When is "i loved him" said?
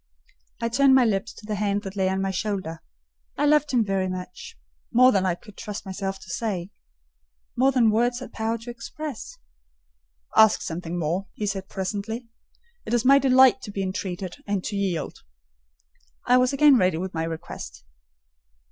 3.37-3.85